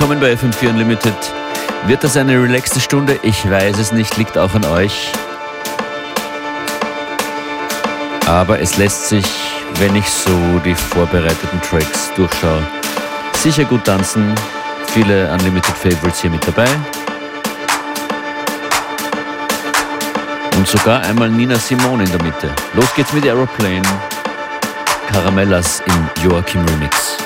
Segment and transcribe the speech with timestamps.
[0.00, 1.14] Willkommen bei FM4 Unlimited.
[1.86, 3.20] Wird das eine relaxte Stunde?
[3.20, 5.12] Ich weiß es nicht, liegt auch an euch.
[8.26, 9.26] Aber es lässt sich,
[9.74, 10.30] wenn ich so
[10.64, 12.62] die vorbereiteten Tracks durchschaue,
[13.34, 14.34] sicher gut tanzen.
[14.86, 16.68] Viele Unlimited Favorites hier mit dabei.
[20.56, 22.48] Und sogar einmal Nina Simone in der Mitte.
[22.72, 23.82] Los geht's mit Aeroplane.
[25.12, 27.19] Caramellas im Joachim Remix.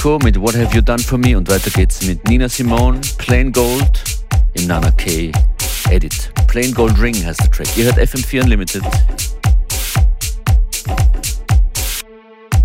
[0.00, 3.52] Mythico mit What Have You Done For Me und weiter geht's mit Nina Simone, Plain
[3.52, 4.02] Gold
[4.54, 5.30] im Nana K
[5.90, 6.32] Edit.
[6.46, 7.68] Plain Gold Ring heißt der Track.
[7.76, 8.82] Ihr hört FM4 Unlimited.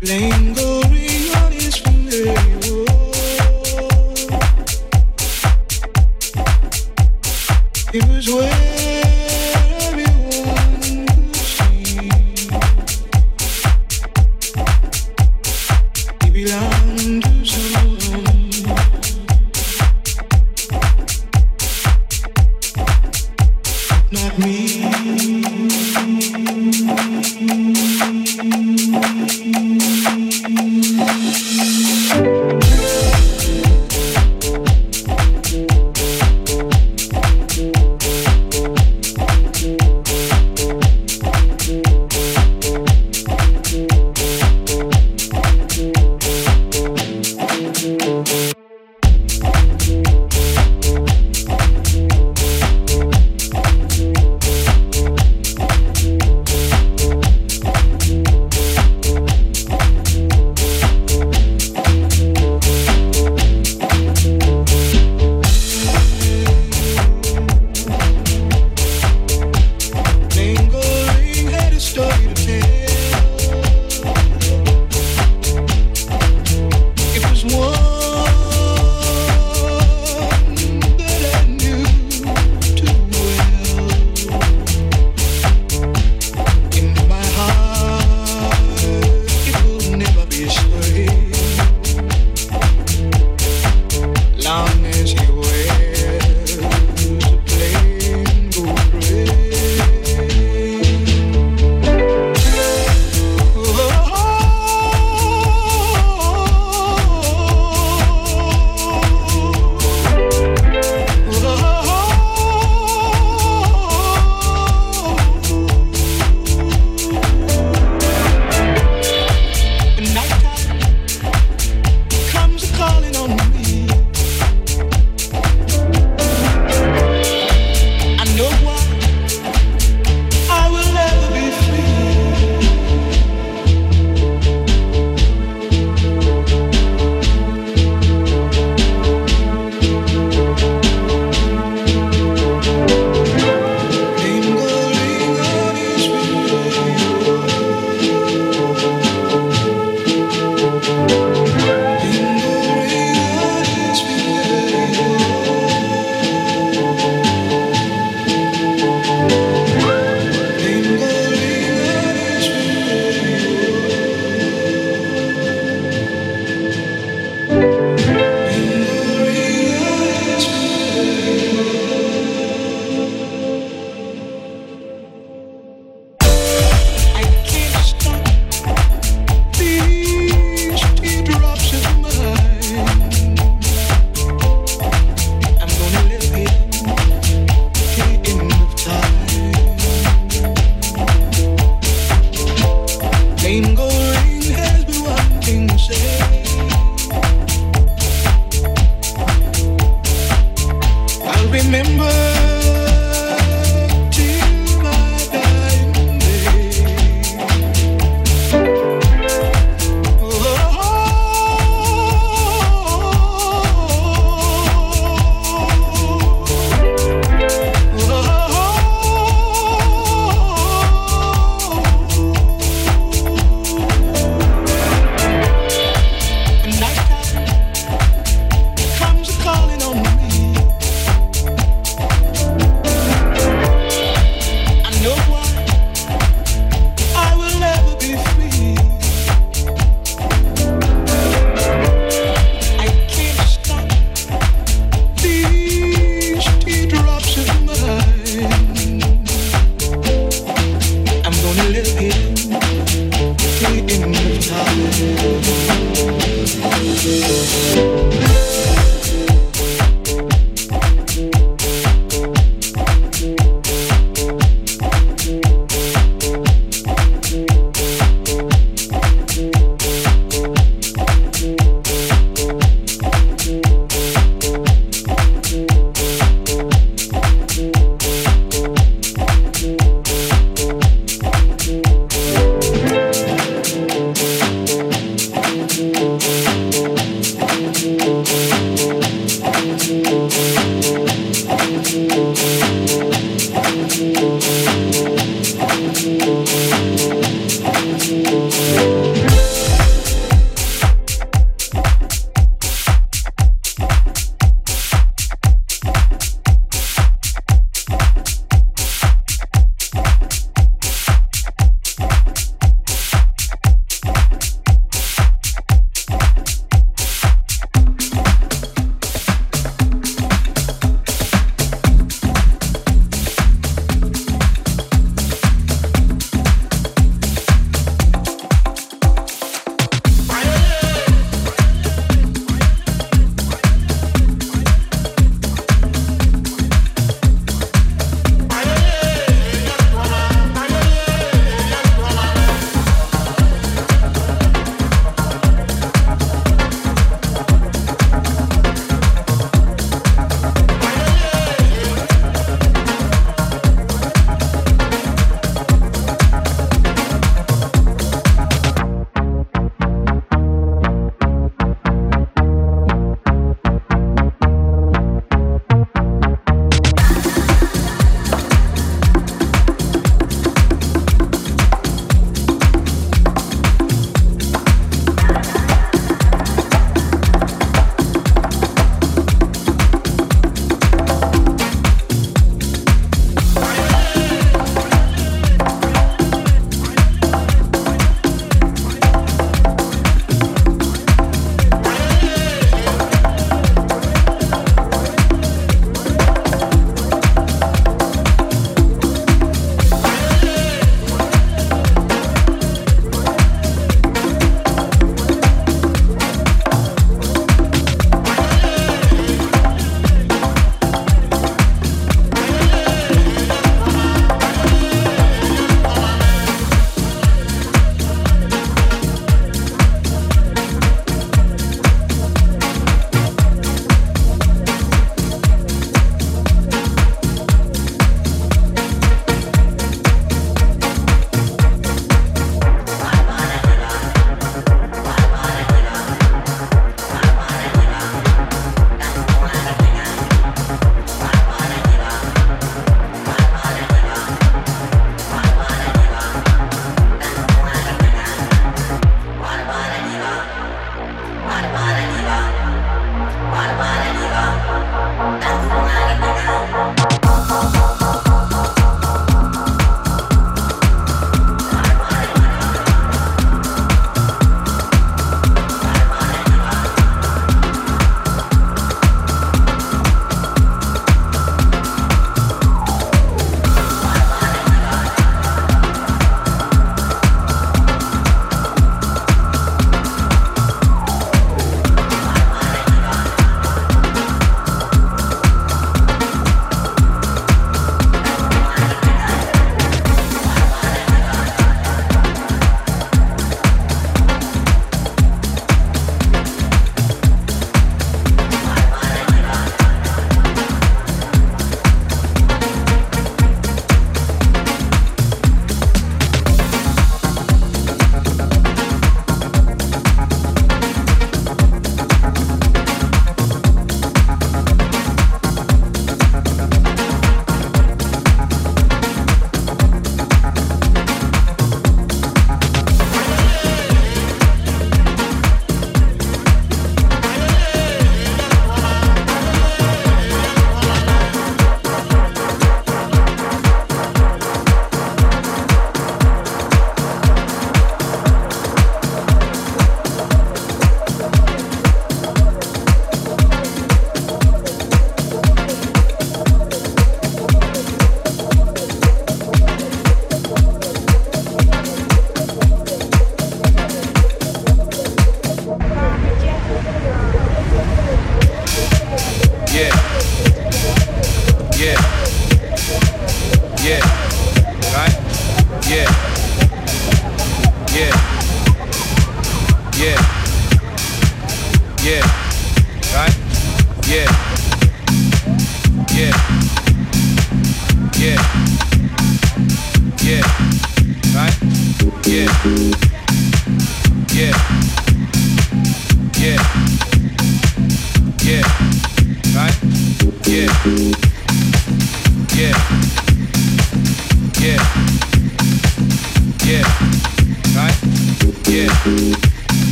[0.00, 0.67] Plain Gold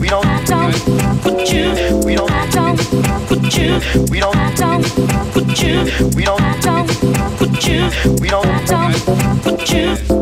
[0.00, 0.24] We don't.
[1.22, 2.00] put you.
[2.04, 2.30] We don't
[3.28, 3.80] put you.
[4.10, 4.34] We don't.
[4.52, 4.60] Put you.
[4.66, 5.32] We don't.
[5.32, 5.84] Put you.
[6.16, 6.40] We don't.
[7.38, 7.90] Put you.
[8.20, 10.17] We don't put you.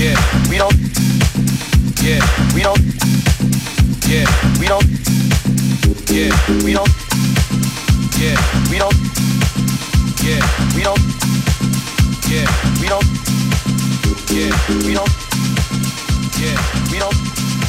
[0.00, 0.16] Yeah,
[0.48, 0.74] we don't.
[2.00, 2.24] Yeah,
[2.54, 2.80] we don't.
[4.08, 4.24] Yeah,
[4.58, 4.88] we don't.
[6.08, 6.32] Yeah,
[6.64, 6.88] we don't.
[8.16, 8.40] Yeah,
[8.70, 8.96] we don't.
[10.24, 10.40] Yeah,
[10.74, 11.02] we don't.
[12.32, 12.48] Yeah,
[12.80, 13.04] we don't.
[14.30, 14.50] Yeah,
[14.86, 15.12] we don't.
[16.40, 16.56] Yeah,
[16.90, 17.59] we don't.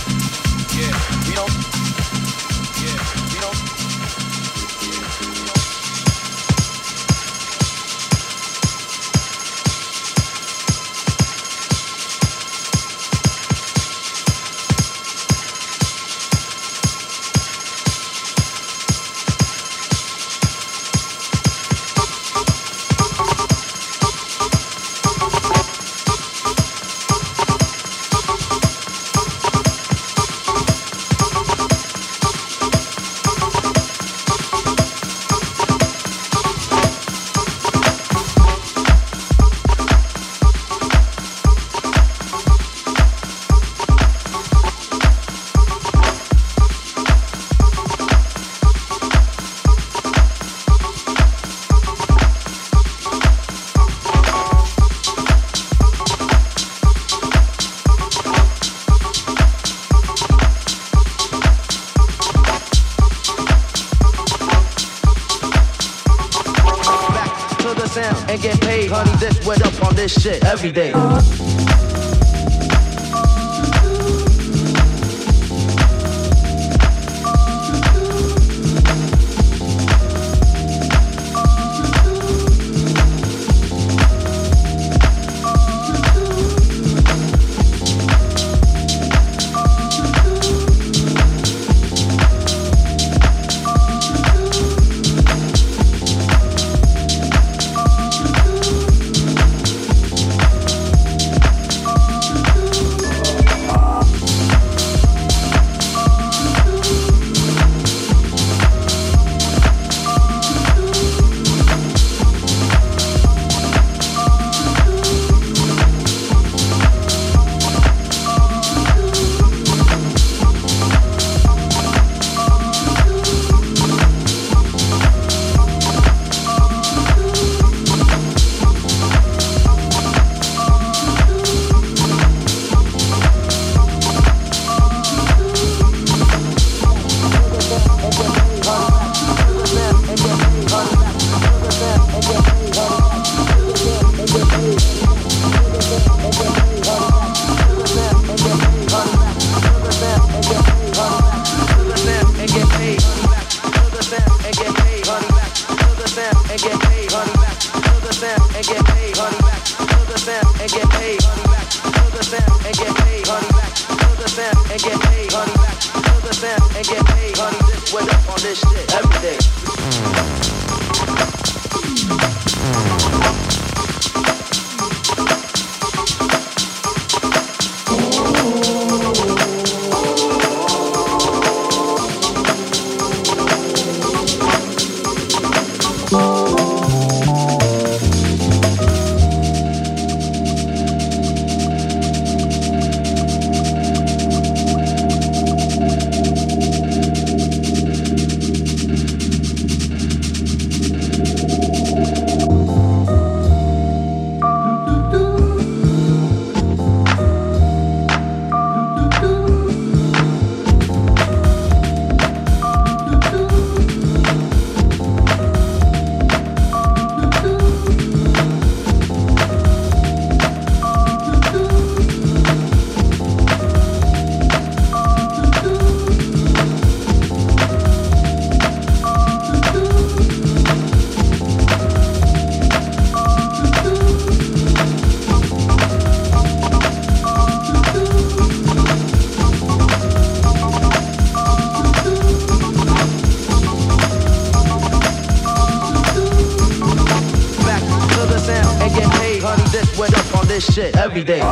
[251.11, 251.50] every day.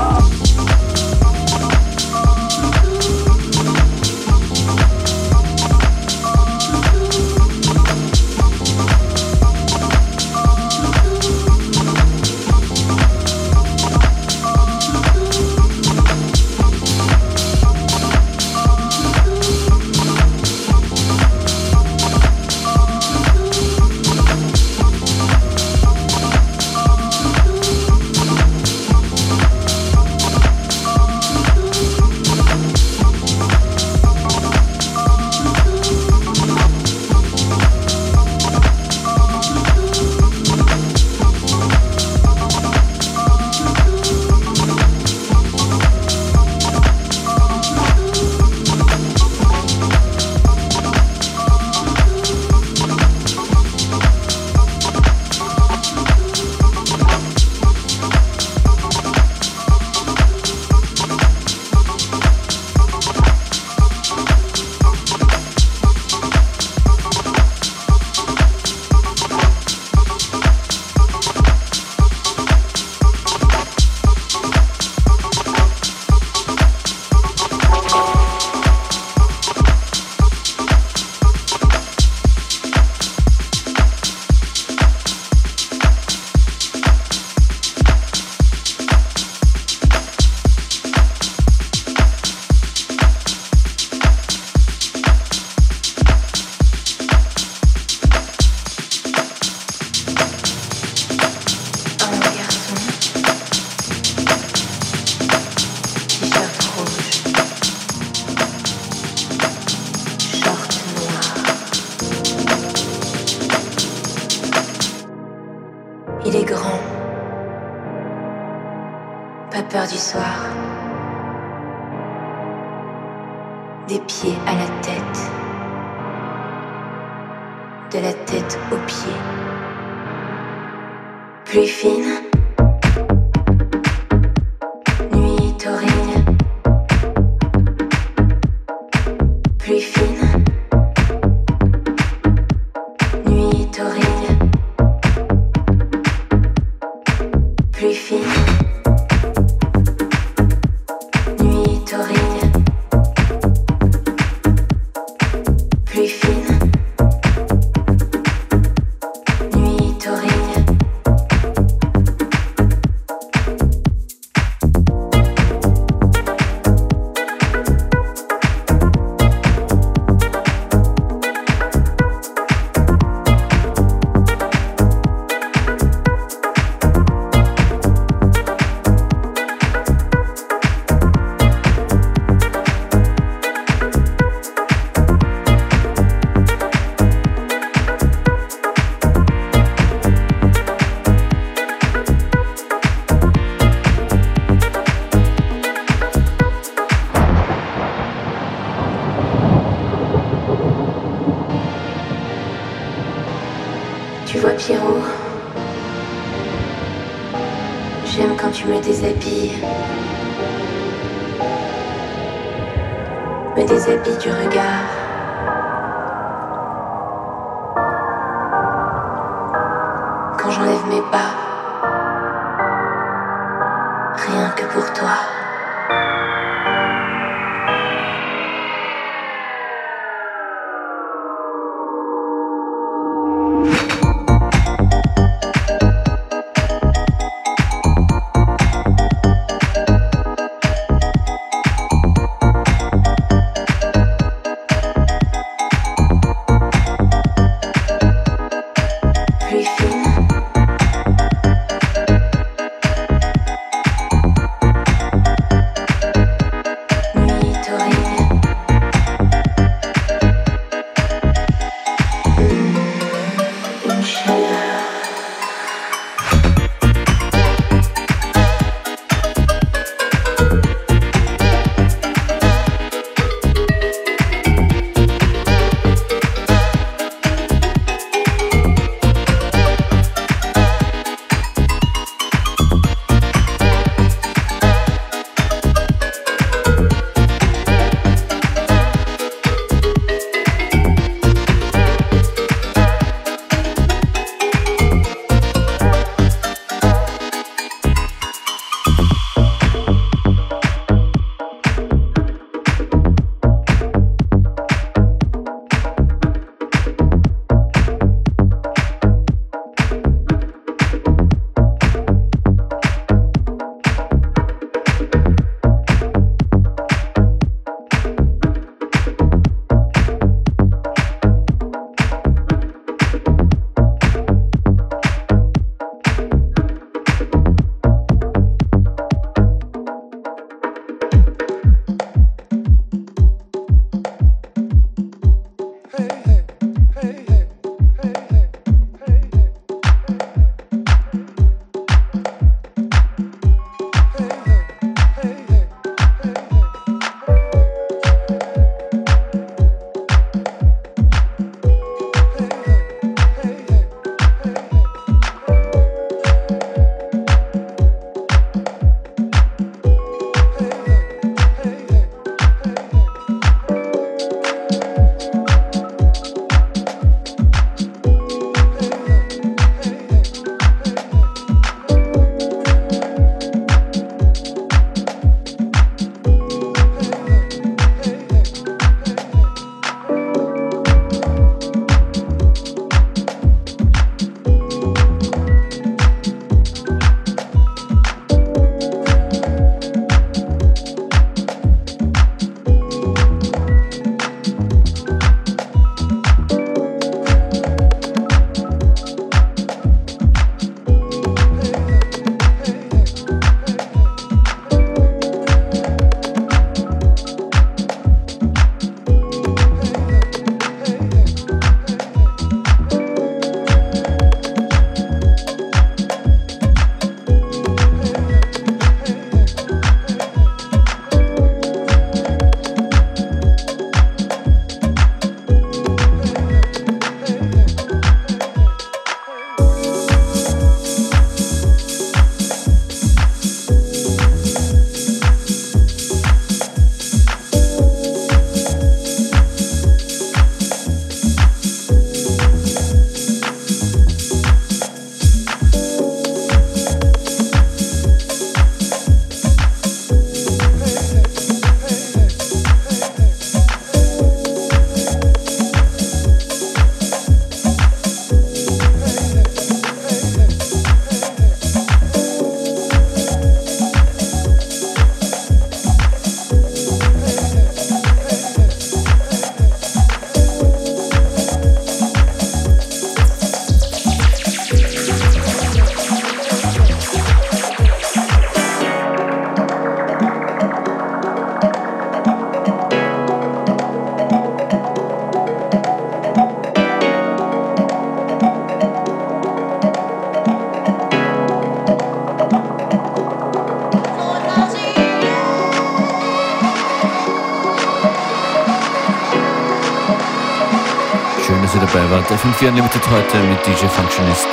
[502.60, 504.48] FM4 Unlimited heute mit DJ Functionist.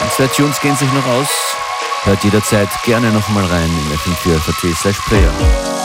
[0.00, 1.28] Und zwei Tunes gehen sich noch aus.
[2.02, 5.75] Hört jederzeit gerne noch mal rein im FM4 FAT slash Player.